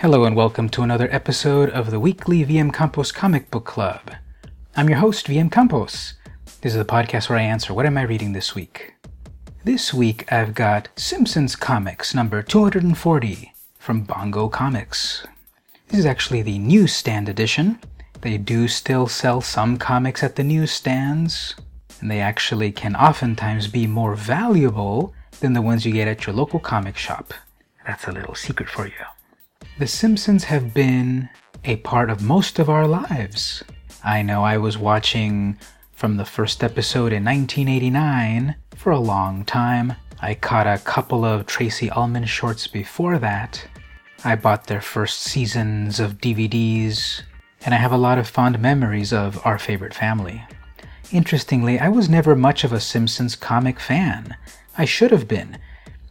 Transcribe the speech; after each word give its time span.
Hello 0.00 0.24
and 0.24 0.34
welcome 0.34 0.70
to 0.70 0.80
another 0.80 1.12
episode 1.12 1.68
of 1.68 1.90
the 1.90 2.00
weekly 2.00 2.42
VM 2.42 2.72
Campos 2.72 3.12
Comic 3.12 3.50
Book 3.50 3.66
Club. 3.66 4.12
I'm 4.74 4.88
your 4.88 4.96
host, 4.96 5.26
VM 5.26 5.52
Campos. 5.52 6.14
This 6.62 6.72
is 6.72 6.78
the 6.78 6.86
podcast 6.86 7.28
where 7.28 7.38
I 7.38 7.42
answer 7.42 7.74
what 7.74 7.84
am 7.84 7.98
I 7.98 8.04
reading 8.04 8.32
this 8.32 8.54
week. 8.54 8.94
This 9.62 9.92
week 9.92 10.32
I've 10.32 10.54
got 10.54 10.88
Simpsons 10.96 11.54
Comics 11.54 12.14
number 12.14 12.40
240 12.40 13.52
from 13.78 14.04
Bongo 14.04 14.48
Comics. 14.48 15.26
This 15.88 15.98
is 15.98 16.06
actually 16.06 16.40
the 16.40 16.58
newsstand 16.58 17.28
edition. 17.28 17.78
They 18.22 18.38
do 18.38 18.68
still 18.68 19.06
sell 19.06 19.42
some 19.42 19.76
comics 19.76 20.22
at 20.22 20.34
the 20.34 20.44
newsstands, 20.44 21.56
and 22.00 22.10
they 22.10 22.20
actually 22.20 22.72
can 22.72 22.96
oftentimes 22.96 23.68
be 23.68 23.86
more 23.86 24.14
valuable 24.14 25.12
than 25.40 25.52
the 25.52 25.60
ones 25.60 25.84
you 25.84 25.92
get 25.92 26.08
at 26.08 26.24
your 26.24 26.34
local 26.34 26.58
comic 26.58 26.96
shop. 26.96 27.34
That's 27.86 28.06
a 28.06 28.12
little 28.12 28.34
secret 28.34 28.70
for 28.70 28.86
you. 28.86 28.94
The 29.80 29.86
Simpsons 29.86 30.44
have 30.44 30.74
been 30.74 31.30
a 31.64 31.76
part 31.76 32.10
of 32.10 32.20
most 32.20 32.58
of 32.58 32.68
our 32.68 32.86
lives. 32.86 33.64
I 34.04 34.20
know 34.20 34.44
I 34.44 34.58
was 34.58 34.76
watching 34.76 35.56
from 35.92 36.18
the 36.18 36.26
first 36.26 36.62
episode 36.62 37.14
in 37.14 37.24
1989 37.24 38.56
for 38.76 38.92
a 38.92 39.00
long 39.00 39.42
time. 39.46 39.94
I 40.20 40.34
caught 40.34 40.66
a 40.66 40.76
couple 40.84 41.24
of 41.24 41.46
Tracey 41.46 41.88
Ullman 41.88 42.26
shorts 42.26 42.66
before 42.66 43.18
that. 43.20 43.66
I 44.22 44.36
bought 44.36 44.66
their 44.66 44.82
first 44.82 45.22
seasons 45.22 45.98
of 45.98 46.18
DVDs, 46.18 47.22
and 47.64 47.72
I 47.72 47.78
have 47.78 47.92
a 47.92 47.96
lot 47.96 48.18
of 48.18 48.28
fond 48.28 48.60
memories 48.60 49.14
of 49.14 49.40
our 49.46 49.58
favorite 49.58 49.94
family. 49.94 50.44
Interestingly, 51.10 51.78
I 51.78 51.88
was 51.88 52.10
never 52.10 52.36
much 52.36 52.64
of 52.64 52.74
a 52.74 52.80
Simpsons 52.80 53.34
comic 53.34 53.80
fan. 53.80 54.36
I 54.76 54.84
should 54.84 55.10
have 55.10 55.26
been, 55.26 55.56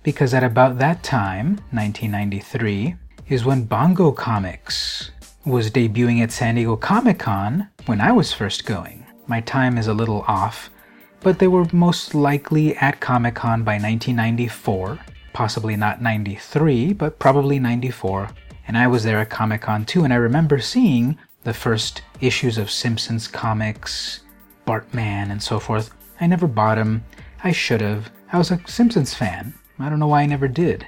because 0.01 0.33
at 0.33 0.43
about 0.43 0.79
that 0.79 1.03
time, 1.03 1.59
1993, 1.69 2.95
is 3.29 3.45
when 3.45 3.63
Bongo 3.63 4.11
Comics 4.11 5.11
was 5.45 5.69
debuting 5.69 6.21
at 6.23 6.31
San 6.31 6.55
Diego 6.55 6.75
Comic 6.75 7.19
Con 7.19 7.69
when 7.85 8.01
I 8.01 8.11
was 8.11 8.33
first 8.33 8.65
going. 8.65 9.05
My 9.27 9.39
time 9.41 9.77
is 9.77 9.85
a 9.85 9.93
little 9.93 10.23
off, 10.27 10.71
but 11.19 11.37
they 11.37 11.47
were 11.47 11.67
most 11.71 12.15
likely 12.15 12.75
at 12.77 12.99
Comic 12.99 13.35
Con 13.35 13.63
by 13.63 13.73
1994, 13.73 14.99
possibly 15.31 15.75
not 15.75 16.01
93, 16.01 16.93
but 16.93 17.19
probably 17.19 17.59
94. 17.59 18.29
And 18.67 18.75
I 18.75 18.87
was 18.87 19.03
there 19.03 19.19
at 19.19 19.29
Comic 19.29 19.61
Con 19.61 19.85
too, 19.85 20.03
and 20.03 20.11
I 20.11 20.15
remember 20.17 20.59
seeing 20.59 21.15
the 21.43 21.53
first 21.53 22.01
issues 22.21 22.57
of 22.57 22.71
Simpsons 22.71 23.27
comics, 23.27 24.21
Bartman, 24.65 25.29
and 25.29 25.41
so 25.41 25.59
forth. 25.59 25.91
I 26.19 26.25
never 26.25 26.47
bought 26.47 26.75
them. 26.75 27.03
I 27.43 27.51
should 27.51 27.81
have. 27.81 28.09
I 28.33 28.39
was 28.39 28.49
a 28.49 28.59
Simpsons 28.65 29.13
fan. 29.13 29.53
I 29.77 29.87
don't 29.87 29.99
know 29.99 30.07
why 30.07 30.23
I 30.23 30.25
never 30.25 30.47
did. 30.47 30.87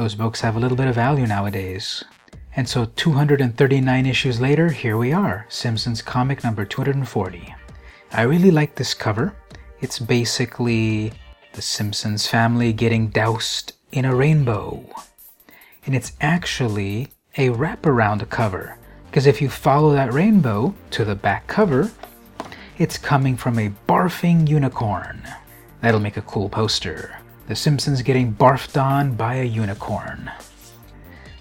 Those 0.00 0.14
books 0.14 0.40
have 0.40 0.56
a 0.56 0.58
little 0.58 0.78
bit 0.78 0.86
of 0.86 0.94
value 0.94 1.26
nowadays. 1.26 2.02
And 2.56 2.66
so 2.66 2.86
239 2.86 4.06
issues 4.06 4.40
later, 4.40 4.70
here 4.70 4.96
we 4.96 5.12
are, 5.12 5.44
Simpsons 5.50 6.00
comic 6.00 6.42
number 6.42 6.64
240. 6.64 7.54
I 8.12 8.22
really 8.22 8.50
like 8.50 8.74
this 8.74 8.94
cover. 8.94 9.36
It's 9.82 9.98
basically 9.98 11.12
the 11.52 11.60
Simpsons 11.60 12.26
family 12.26 12.72
getting 12.72 13.08
doused 13.08 13.74
in 13.92 14.06
a 14.06 14.14
rainbow. 14.14 14.82
And 15.84 15.94
it's 15.94 16.12
actually 16.22 17.08
a 17.36 17.50
wraparound 17.50 18.26
cover. 18.30 18.78
Because 19.10 19.26
if 19.26 19.42
you 19.42 19.50
follow 19.50 19.92
that 19.92 20.14
rainbow 20.14 20.74
to 20.92 21.04
the 21.04 21.14
back 21.14 21.46
cover, 21.46 21.90
it's 22.78 22.96
coming 22.96 23.36
from 23.36 23.58
a 23.58 23.74
barfing 23.86 24.48
unicorn. 24.48 25.20
That'll 25.82 26.00
make 26.00 26.16
a 26.16 26.22
cool 26.22 26.48
poster. 26.48 27.19
The 27.50 27.56
Simpsons 27.56 28.02
getting 28.02 28.32
barfed 28.32 28.80
on 28.80 29.16
by 29.16 29.34
a 29.34 29.44
unicorn. 29.44 30.30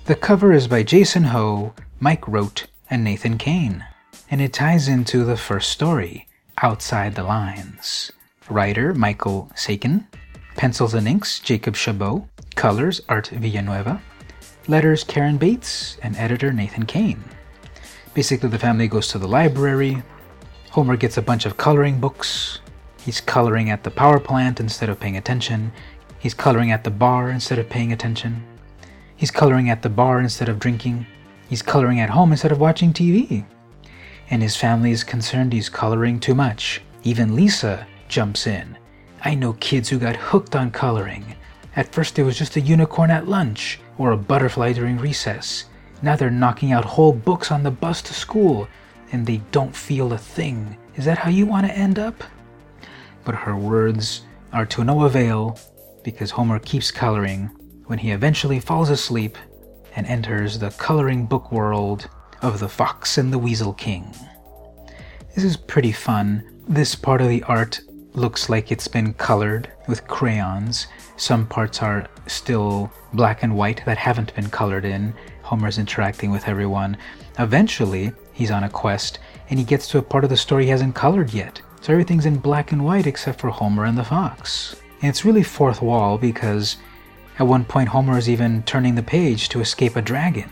The 0.06 0.16
cover 0.16 0.52
is 0.52 0.68
by 0.68 0.82
Jason 0.82 1.26
Ho, 1.26 1.76
Mike 2.00 2.28
Rote, 2.28 2.66
and 2.90 3.04
Nathan 3.04 3.38
Kane, 3.38 3.86
and 4.32 4.42
it 4.42 4.52
ties 4.52 4.88
into 4.88 5.24
the 5.24 5.38
first 5.38 5.70
story, 5.70 6.28
Outside 6.64 7.14
the 7.14 7.22
Lines. 7.22 8.12
Writer 8.50 8.96
Michael 8.96 9.52
Sakin, 9.54 10.08
pencils 10.56 10.96
and 10.96 11.08
inks 11.08 11.40
Jacob 11.42 11.76
Chabot, 11.76 12.24
colors 12.56 13.02
Art 13.08 13.28
Villanueva, 13.28 14.02
letters 14.68 15.04
Karen 15.04 15.38
Bates, 15.38 16.00
and 16.02 16.16
editor 16.16 16.52
Nathan 16.52 16.88
Kane. 16.88 17.24
Basically, 18.16 18.50
the 18.50 18.58
family 18.58 18.88
goes 18.88 19.10
to 19.10 19.20
the 19.20 19.28
library. 19.28 20.02
Homer 20.72 20.98
gets 20.98 21.18
a 21.18 21.22
bunch 21.22 21.46
of 21.46 21.58
coloring 21.58 22.00
books. 22.00 22.62
He's 23.06 23.22
coloring 23.22 23.70
at 23.70 23.84
the 23.84 23.92
power 23.92 24.20
plant 24.20 24.60
instead 24.60 24.90
of 24.90 25.00
paying 25.00 25.16
attention. 25.16 25.72
He's 26.20 26.34
coloring 26.34 26.72
at 26.72 26.84
the 26.84 26.92
bar 26.92 27.30
instead 27.30 27.60
of 27.60 27.70
paying 27.70 27.94
attention. 27.94 28.44
He's 29.16 29.32
coloring 29.32 29.70
at 29.70 29.82
the 29.82 29.90
bar 29.90 30.20
instead 30.20 30.50
of 30.50 30.60
drinking. 30.60 31.06
He's 31.48 31.62
coloring 31.62 32.02
at 32.02 32.10
home 32.10 32.34
instead 32.34 32.52
of 32.52 32.60
watching 32.60 32.92
TV. 32.92 33.46
And 34.30 34.44
his 34.44 34.58
family 34.58 34.92
is 34.92 35.06
concerned 35.06 35.54
he's 35.54 35.70
coloring 35.70 36.20
too 36.20 36.36
much. 36.36 36.82
Even 37.04 37.36
Lisa 37.36 37.88
jumps 38.10 38.48
in. 38.48 38.78
I 39.24 39.34
know 39.34 39.54
kids 39.54 39.88
who 39.88 39.98
got 39.98 40.18
hooked 40.18 40.58
on 40.58 40.72
coloring. 40.72 41.36
At 41.78 41.94
first 41.94 42.20
it 42.20 42.24
was 42.24 42.38
just 42.38 42.58
a 42.58 42.62
unicorn 42.62 43.12
at 43.12 43.30
lunch 43.30 43.80
or 43.98 44.12
a 44.12 44.18
butterfly 44.18 44.74
during 44.74 44.98
recess. 44.98 45.66
Now 46.02 46.18
they're 46.18 46.30
knocking 46.30 46.74
out 46.74 46.84
whole 46.84 47.14
books 47.14 47.50
on 47.50 47.64
the 47.64 47.72
bus 47.72 48.02
to 48.04 48.14
school 48.14 48.68
and 49.14 49.26
they 49.26 49.42
don't 49.52 49.76
feel 49.76 50.12
a 50.12 50.18
thing. 50.18 50.78
Is 50.98 51.06
that 51.06 51.18
how 51.18 51.30
you 51.30 51.46
want 51.46 51.66
to 51.68 51.78
end 51.78 51.98
up? 51.98 52.26
But 53.24 53.36
her 53.36 53.56
words 53.56 54.24
are 54.52 54.66
to 54.66 54.84
no 54.84 55.06
avail 55.06 55.58
because 56.04 56.32
Homer 56.32 56.60
keeps 56.60 56.92
coloring 56.92 57.50
when 57.86 58.00
he 58.00 58.12
eventually 58.12 58.60
falls 58.60 58.90
asleep 58.90 59.38
and 59.96 60.06
enters 60.08 60.60
the 60.60 60.70
coloring 60.72 61.26
book 61.26 61.52
world 61.52 62.10
of 62.42 62.60
The 62.60 62.70
Fox 62.70 63.18
and 63.18 63.34
the 63.34 63.40
Weasel 63.40 63.74
King. 63.74 64.14
This 65.36 65.44
is 65.44 65.58
pretty 65.58 65.92
fun. 65.92 66.62
This 66.68 66.96
part 66.96 67.22
of 67.22 67.28
the 67.28 67.44
art 67.44 67.82
looks 68.14 68.50
like 68.50 68.72
it's 68.72 68.88
been 68.88 69.14
colored 69.14 69.72
with 69.88 70.08
crayons. 70.08 70.88
Some 71.18 71.48
parts 71.48 71.82
are 71.82 72.08
still 72.28 72.92
black 73.14 73.44
and 73.44 73.56
white 73.56 73.84
that 73.86 73.98
haven't 73.98 74.36
been 74.36 74.50
colored 74.50 74.86
in. 74.86 75.14
Homer's 75.44 75.80
interacting 75.80 76.32
with 76.32 76.48
everyone. 76.48 76.98
Eventually, 77.40 78.12
he's 78.34 78.52
on 78.52 78.64
a 78.64 78.70
quest 78.70 79.20
and 79.50 79.58
he 79.58 79.66
gets 79.66 79.88
to 79.88 79.98
a 79.98 80.04
part 80.04 80.24
of 80.24 80.30
the 80.30 80.38
story 80.38 80.66
he 80.66 80.70
hasn't 80.70 80.96
colored 80.96 81.34
yet. 81.34 81.62
So 81.82 81.94
everything's 81.94 82.26
in 82.26 82.38
black 82.38 82.72
and 82.72 82.84
white 82.84 83.08
except 83.08 83.40
for 83.40 83.50
Homer 83.50 83.86
and 83.86 83.98
the 83.98 84.04
fox. 84.04 84.76
And 85.02 85.10
it's 85.10 85.24
really 85.24 85.44
fourth 85.44 85.82
wall 85.82 86.18
because 86.18 86.78
at 87.38 87.48
one 87.48 87.64
point 87.64 87.90
Homer 87.90 88.18
is 88.18 88.30
even 88.30 88.64
turning 88.64 88.96
the 88.96 89.04
page 89.04 89.48
to 89.50 89.62
escape 89.62 89.96
a 89.96 90.02
dragon. 90.02 90.50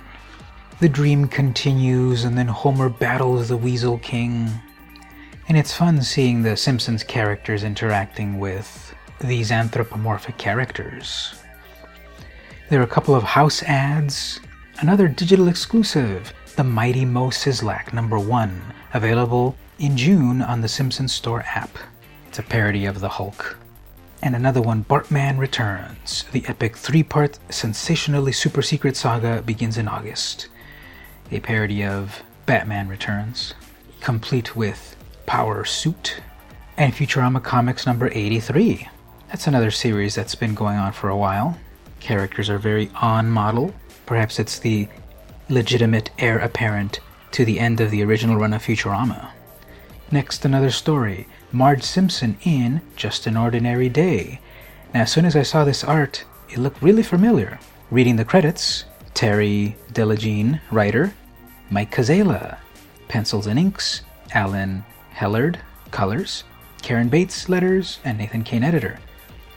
The 0.79 0.87
dream 0.87 1.27
continues 1.27 2.23
and 2.23 2.37
then 2.37 2.47
Homer 2.47 2.87
battles 2.87 3.49
the 3.49 3.57
Weasel 3.57 3.97
King. 3.97 4.49
And 5.49 5.57
it's 5.57 5.73
fun 5.73 6.01
seeing 6.01 6.43
the 6.43 6.55
Simpsons 6.55 7.03
characters 7.03 7.63
interacting 7.63 8.39
with 8.39 8.95
these 9.19 9.51
anthropomorphic 9.51 10.37
characters. 10.37 11.35
There 12.69 12.79
are 12.79 12.85
a 12.85 12.87
couple 12.87 13.15
of 13.15 13.23
house 13.23 13.63
ads, 13.63 14.39
another 14.79 15.07
digital 15.07 15.47
exclusive, 15.47 16.33
The 16.55 16.63
Mighty 16.63 17.05
Moe 17.05 17.29
Szyslak 17.29 17.91
number 17.93 18.19
1, 18.19 18.61
available 18.93 19.57
in 19.79 19.97
June 19.97 20.41
on 20.41 20.61
the 20.61 20.67
Simpsons 20.67 21.13
Store 21.13 21.43
app. 21.43 21.77
It's 22.27 22.39
a 22.39 22.43
parody 22.43 22.85
of 22.85 22.99
the 22.99 23.09
Hulk 23.09 23.57
and 24.21 24.35
another 24.35 24.61
one, 24.61 24.83
Bartman 24.83 25.37
Returns. 25.37 26.25
The 26.31 26.45
epic 26.47 26.77
three 26.77 27.03
part, 27.03 27.39
sensationally 27.49 28.31
super 28.31 28.61
secret 28.61 28.95
saga 28.95 29.41
begins 29.41 29.77
in 29.77 29.87
August. 29.87 30.47
A 31.31 31.39
parody 31.39 31.83
of 31.83 32.23
Batman 32.45 32.87
Returns, 32.87 33.53
complete 34.01 34.55
with 34.55 34.95
Power 35.25 35.65
Suit, 35.65 36.21
and 36.77 36.93
Futurama 36.93 37.43
Comics 37.43 37.85
number 37.85 38.09
83. 38.11 38.87
That's 39.29 39.47
another 39.47 39.71
series 39.71 40.15
that's 40.15 40.35
been 40.35 40.55
going 40.55 40.77
on 40.77 40.93
for 40.93 41.09
a 41.09 41.17
while. 41.17 41.57
Characters 41.99 42.49
are 42.49 42.59
very 42.59 42.89
on 43.01 43.29
model. 43.29 43.73
Perhaps 44.05 44.39
it's 44.39 44.59
the 44.59 44.87
legitimate 45.49 46.09
heir 46.17 46.39
apparent 46.39 46.99
to 47.31 47.43
the 47.43 47.59
end 47.59 47.81
of 47.81 47.91
the 47.91 48.03
original 48.03 48.37
run 48.37 48.53
of 48.53 48.63
Futurama. 48.63 49.31
Next, 50.09 50.45
another 50.45 50.71
story 50.71 51.27
Marge 51.51 51.83
Simpson 51.83 52.37
in 52.43 52.79
Just 52.95 53.27
an 53.27 53.35
Ordinary 53.35 53.89
Day. 53.89 54.39
Now, 54.93 55.01
as 55.01 55.11
soon 55.11 55.25
as 55.25 55.35
I 55.35 55.43
saw 55.43 55.65
this 55.65 55.83
art, 55.83 56.23
it 56.49 56.59
looked 56.59 56.81
really 56.81 57.03
familiar. 57.03 57.59
Reading 57.91 58.15
the 58.15 58.23
credits, 58.23 58.85
Terry 59.13 59.75
Delegeane, 59.91 60.61
writer, 60.71 61.13
Mike 61.69 61.93
Kazaleh, 61.93 62.57
pencils 63.09 63.47
and 63.47 63.59
inks, 63.59 64.03
Alan 64.33 64.85
Hellard, 65.13 65.59
colors, 65.91 66.45
Karen 66.81 67.09
Bates, 67.09 67.49
letters, 67.49 67.99
and 68.05 68.17
Nathan 68.17 68.43
Kane, 68.43 68.63
editor. 68.63 68.99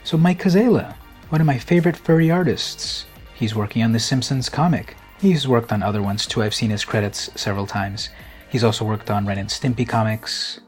So, 0.03 0.17
Mike 0.17 0.41
Kazaleh, 0.41 0.93
one 1.29 1.39
of 1.39 1.47
my 1.47 1.59
favorite 1.59 1.95
furry 1.95 2.29
artists. 2.29 3.05
He's 3.33 3.55
working 3.55 3.83
on 3.83 3.93
the 3.93 3.99
Simpsons 3.99 4.49
comic. 4.49 4.97
He's 5.21 5.47
worked 5.47 5.71
on 5.71 5.81
other 5.81 6.01
ones 6.01 6.25
too. 6.27 6.43
I've 6.43 6.53
seen 6.53 6.71
his 6.71 6.83
credits 6.83 7.29
several 7.39 7.67
times. 7.67 8.09
He's 8.51 8.63
also 8.63 8.85
worked 8.85 9.09
on 9.09 9.25
Ren 9.25 9.37
and 9.37 9.49
Stimpy 9.49 9.87
comics, 9.87 10.59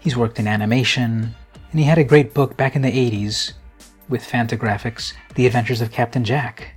He's 0.00 0.16
worked 0.16 0.38
in 0.38 0.46
animation, 0.46 1.34
and 1.70 1.78
he 1.78 1.84
had 1.84 1.98
a 1.98 2.04
great 2.04 2.32
book 2.32 2.56
back 2.56 2.76
in 2.76 2.82
the 2.82 2.90
80s 2.90 3.52
with 4.08 4.22
Fantagraphics, 4.22 5.12
The 5.34 5.46
Adventures 5.46 5.80
of 5.80 5.90
Captain 5.90 6.24
Jack. 6.24 6.74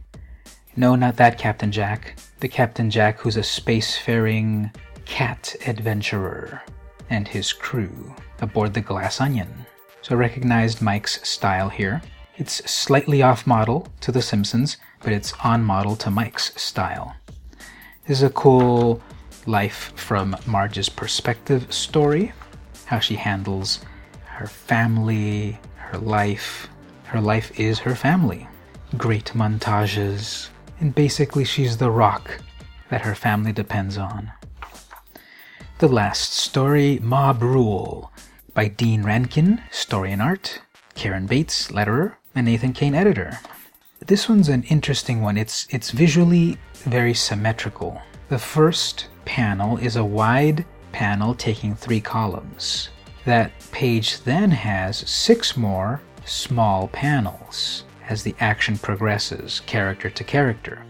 No, 0.76 0.96
not 0.96 1.16
that 1.18 1.38
Captain 1.38 1.72
Jack, 1.72 2.18
the 2.40 2.48
Captain 2.48 2.90
Jack 2.90 3.20
who's 3.20 3.38
a 3.38 3.42
spacefaring 3.42 4.76
cat 5.06 5.56
adventurer 5.68 6.62
and 7.10 7.28
his 7.28 7.54
crew 7.54 8.16
aboard 8.42 8.74
the 8.74 8.82
Glass 8.82 9.22
Onion. 9.22 9.66
So 10.02 10.16
I 10.16 10.18
recognized 10.18 10.82
Mike's 10.82 11.26
style 11.28 11.70
here. 11.70 12.02
It's 12.38 12.70
slightly 12.70 13.22
off 13.22 13.46
model 13.46 13.88
to 14.02 14.12
The 14.12 14.22
Simpsons, 14.22 14.78
but 15.04 15.14
it's 15.14 15.34
on 15.44 15.64
model 15.64 15.96
to 15.98 16.10
Mike's 16.10 16.60
style. 16.60 17.16
This 18.08 18.18
is 18.18 18.24
a 18.24 18.30
cool 18.32 19.02
life 19.48 19.94
from 19.96 20.36
Marge's 20.46 20.90
perspective 20.90 21.72
story, 21.74 22.32
how 22.86 23.00
she 23.00 23.16
handles 23.16 23.80
her 24.26 24.48
family, 24.48 25.60
her 25.76 25.98
life. 25.98 26.68
Her 27.04 27.22
life 27.22 27.60
is 27.60 27.80
her 27.80 27.96
family. 27.96 28.48
Great 28.98 29.34
montages, 29.34 30.50
and 30.80 30.96
basically 30.96 31.46
she's 31.46 31.78
the 31.78 31.92
rock 31.92 32.42
that 32.90 33.02
her 33.02 33.16
family 33.16 33.52
depends 33.54 33.98
on. 33.98 34.32
The 35.80 35.88
last 35.88 36.34
story, 36.34 37.00
Mob 37.02 37.42
Rule, 37.42 38.12
by 38.54 38.68
Dean 38.68 39.04
Rankin, 39.04 39.62
story 39.72 40.12
and 40.12 40.22
art, 40.22 40.62
Karen 40.96 41.26
Bates, 41.26 41.70
letterer, 41.72 42.16
and 42.36 42.46
Nathan 42.46 42.74
Kane, 42.74 42.96
editor. 42.96 43.40
This 44.06 44.28
one's 44.28 44.50
an 44.50 44.64
interesting 44.64 45.22
one. 45.22 45.38
It's 45.38 45.68
it's 45.70 45.92
visually 45.92 46.58
very 46.74 47.14
symmetrical. 47.14 48.02
The 48.30 48.40
first 48.40 49.08
panel 49.26 49.78
is 49.78 49.96
a 49.96 50.06
wide 50.06 50.66
panel 50.92 51.34
taking 51.34 51.76
three 51.76 52.02
columns. 52.02 52.90
That 53.26 53.52
page 53.72 54.22
then 54.22 54.52
has 54.52 54.98
six 55.10 55.56
more 55.56 56.02
small 56.26 56.88
panels 56.88 57.84
as 58.10 58.24
the 58.24 58.36
action 58.40 58.78
progresses, 58.78 59.62
character 59.62 60.10
to 60.10 60.24
character. 60.24 60.84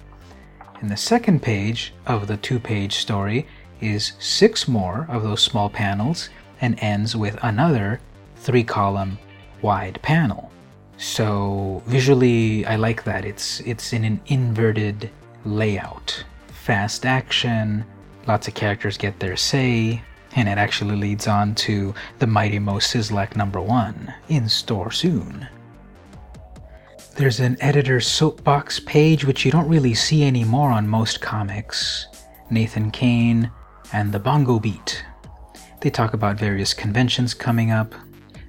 And 0.79 0.89
the 0.89 0.97
second 0.97 1.41
page 1.41 1.93
of 2.07 2.27
the 2.27 2.37
two 2.37 2.59
page 2.59 2.95
story 2.95 3.45
is 3.79 4.13
six 4.19 4.67
more 4.67 5.05
of 5.09 5.23
those 5.23 5.41
small 5.41 5.69
panels 5.69 6.29
and 6.61 6.79
ends 6.79 7.15
with 7.15 7.37
another 7.43 7.99
three 8.37 8.63
column 8.63 9.17
wide 9.61 9.99
panel. 10.01 10.51
So 10.97 11.81
visually 11.85 12.65
I 12.65 12.75
like 12.75 13.03
that. 13.03 13.25
It's 13.25 13.59
it's 13.61 13.93
in 13.93 14.03
an 14.03 14.21
inverted 14.27 15.09
layout. 15.45 16.23
Fast 16.47 17.05
action, 17.05 17.85
lots 18.27 18.47
of 18.47 18.53
characters 18.53 18.97
get 18.97 19.19
their 19.19 19.35
say, 19.35 20.01
and 20.35 20.47
it 20.47 20.57
actually 20.57 20.95
leads 20.95 21.27
on 21.27 21.55
to 21.55 21.93
the 22.19 22.27
Mighty 22.27 22.59
Moe 22.59 22.75
Szyslak 22.75 23.35
number 23.35 23.61
1 23.61 24.13
in 24.29 24.47
store 24.47 24.91
soon. 24.91 25.47
There's 27.15 27.39
an 27.39 27.57
editor's 27.59 28.07
soapbox 28.07 28.79
page 28.79 29.25
which 29.25 29.45
you 29.45 29.51
don't 29.51 29.67
really 29.67 29.93
see 29.93 30.23
anymore 30.23 30.71
on 30.71 30.87
most 30.87 31.21
comics. 31.21 32.07
Nathan 32.49 32.91
Kane 32.91 33.51
and 33.93 34.11
the 34.11 34.19
Bongo 34.19 34.59
Beat. 34.59 35.03
They 35.81 35.89
talk 35.89 36.13
about 36.13 36.39
various 36.39 36.73
conventions 36.73 37.33
coming 37.33 37.71
up, 37.71 37.93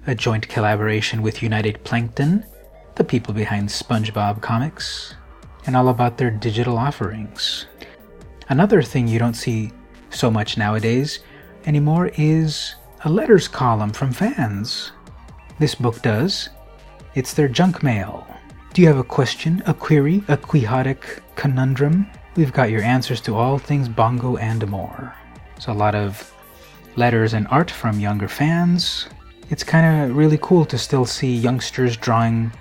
a 0.07 0.15
joint 0.15 0.49
collaboration 0.49 1.23
with 1.23 1.43
United 1.43 1.83
Plankton, 1.83 2.45
the 2.95 3.05
people 3.05 3.35
behind 3.35 3.69
SpongeBob 3.69 4.41
Comics, 4.43 5.15
and 5.67 5.77
all 5.77 5.89
about 5.89 6.19
their 6.19 6.31
digital 6.31 6.79
offerings. 6.79 7.67
Another 8.53 8.83
thing 8.83 9.09
you 9.09 9.19
don't 9.19 9.33
see 9.33 9.73
so 10.11 10.31
much 10.31 10.59
nowadays 10.59 11.21
anymore 11.65 12.11
is 12.19 12.75
a 13.03 13.09
letters 13.09 13.49
column 13.49 13.93
from 13.93 14.13
fans. 14.13 14.93
This 15.59 15.75
book 15.75 16.03
does. 16.03 16.51
It's 17.15 17.33
their 17.33 17.49
junk 17.49 17.83
mail. 17.83 18.27
Do 18.75 18.83
you 18.83 18.89
have 18.89 18.99
a 18.99 19.05
question, 19.05 19.63
a 19.65 19.73
query, 19.73 20.23
a 20.29 20.37
quixotic 20.37 21.23
conundrum? 21.35 22.07
We've 22.37 22.53
got 22.53 22.69
your 22.69 22.83
answers 22.83 23.23
to 23.23 23.37
all 23.37 23.57
things 23.57 23.89
bongo 23.89 24.37
and 24.37 24.69
more. 24.69 25.15
So, 25.59 25.73
a 25.73 25.81
lot 25.85 25.95
of 25.95 26.31
letters 26.97 27.33
and 27.33 27.49
art 27.49 27.71
from 27.71 28.01
younger 28.01 28.29
fans. 28.29 29.09
It's 29.49 29.65
kind 29.65 30.11
of 30.11 30.15
really 30.15 30.39
cool 30.43 30.67
to 30.67 30.77
still 30.77 31.07
see 31.07 31.35
youngsters 31.35 31.97
drawing 31.97 32.53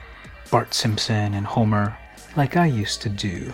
Bart 0.51 0.73
Simpson 0.73 1.33
and 1.33 1.45
Homer 1.45 1.97
like 2.37 2.55
I 2.55 2.67
used 2.67 3.01
to 3.01 3.09
do. 3.09 3.51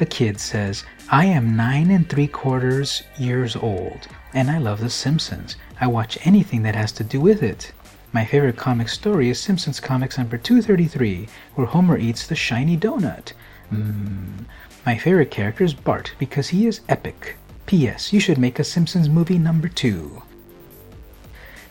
A 0.00 0.06
kid 0.06 0.40
says, 0.40 0.84
I 1.10 1.26
am 1.26 1.56
nine 1.56 1.90
and 1.90 2.08
three 2.08 2.26
quarters 2.26 3.02
years 3.18 3.54
old, 3.54 4.08
and 4.32 4.50
I 4.50 4.56
love 4.56 4.80
The 4.80 4.88
Simpsons. 4.88 5.56
I 5.78 5.88
watch 5.88 6.16
anything 6.26 6.62
that 6.62 6.74
has 6.74 6.90
to 6.92 7.04
do 7.04 7.20
with 7.20 7.42
it. 7.42 7.72
My 8.10 8.24
favorite 8.24 8.56
comic 8.56 8.88
story 8.88 9.28
is 9.28 9.38
Simpsons 9.38 9.78
Comics 9.78 10.16
number 10.16 10.38
233, 10.38 11.28
where 11.54 11.66
Homer 11.66 11.98
eats 11.98 12.26
the 12.26 12.34
shiny 12.34 12.78
donut. 12.78 13.34
Mmm. 13.70 14.46
My 14.86 14.96
favorite 14.96 15.30
character 15.30 15.64
is 15.64 15.74
Bart 15.74 16.14
because 16.18 16.48
he 16.48 16.66
is 16.66 16.80
epic. 16.88 17.36
P.S. 17.66 18.10
You 18.10 18.20
should 18.20 18.38
make 18.38 18.58
a 18.58 18.64
Simpsons 18.64 19.10
movie 19.10 19.38
number 19.38 19.68
two. 19.68 20.22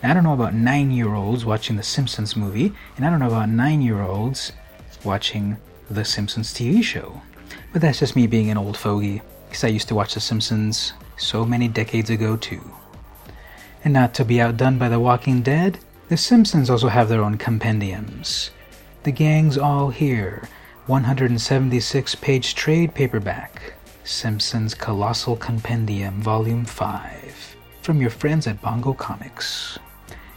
Now, 0.04 0.12
I 0.12 0.14
don't 0.14 0.22
know 0.22 0.34
about 0.34 0.54
nine 0.54 0.92
year 0.92 1.14
olds 1.14 1.44
watching 1.44 1.74
the 1.74 1.82
Simpsons 1.82 2.36
movie, 2.36 2.72
and 2.96 3.04
I 3.04 3.10
don't 3.10 3.18
know 3.18 3.26
about 3.26 3.48
nine 3.48 3.82
year 3.82 4.02
olds 4.02 4.52
watching 5.02 5.56
the 5.90 6.04
Simpsons 6.04 6.54
TV 6.54 6.80
show. 6.80 7.22
But 7.72 7.82
that's 7.82 8.00
just 8.00 8.16
me 8.16 8.26
being 8.26 8.50
an 8.50 8.58
old 8.58 8.76
fogey, 8.76 9.22
because 9.48 9.64
I 9.64 9.68
used 9.68 9.88
to 9.88 9.94
watch 9.94 10.14
The 10.14 10.20
Simpsons 10.20 10.92
so 11.16 11.44
many 11.44 11.68
decades 11.68 12.10
ago, 12.10 12.36
too. 12.36 12.62
And 13.84 13.92
not 13.92 14.14
to 14.14 14.24
be 14.24 14.40
outdone 14.40 14.78
by 14.78 14.88
The 14.88 15.00
Walking 15.00 15.42
Dead, 15.42 15.78
The 16.08 16.16
Simpsons 16.16 16.70
also 16.70 16.88
have 16.88 17.08
their 17.08 17.22
own 17.22 17.38
compendiums. 17.38 18.50
The 19.04 19.12
Gang's 19.12 19.56
All 19.56 19.90
Here, 19.90 20.48
176 20.86 22.14
page 22.16 22.54
trade 22.54 22.94
paperback. 22.94 23.74
Simpsons 24.02 24.74
Colossal 24.74 25.36
Compendium, 25.36 26.20
Volume 26.20 26.64
5, 26.64 27.56
from 27.82 28.00
your 28.00 28.10
friends 28.10 28.46
at 28.46 28.60
Bongo 28.60 28.92
Comics. 28.92 29.78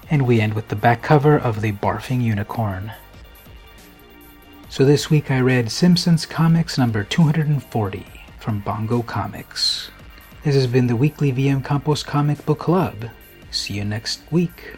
And 0.09 0.27
we 0.27 0.41
end 0.41 0.53
with 0.53 0.67
the 0.67 0.75
back 0.75 1.01
cover 1.01 1.37
of 1.37 1.61
The 1.61 1.71
Barfing 1.71 2.21
Unicorn. 2.21 2.91
So 4.73 4.83
this 4.83 5.11
week 5.11 5.29
I 5.29 5.39
read 5.39 5.69
Simpsons 5.69 6.25
Comics 6.25 6.79
number 6.79 7.03
240 7.03 8.07
from 8.39 8.59
Bongo 8.61 9.03
Comics. 9.03 9.91
This 10.43 10.55
has 10.55 10.65
been 10.65 10.87
the 10.87 10.95
weekly 10.95 11.31
VM 11.31 11.63
Campos 11.63 12.01
Comic 12.01 12.43
Book 12.43 12.57
Club. 12.57 12.95
See 13.51 13.75
you 13.75 13.85
next 13.85 14.21
week. 14.31 14.73